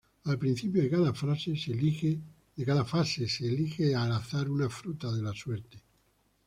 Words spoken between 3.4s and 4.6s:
elige al azar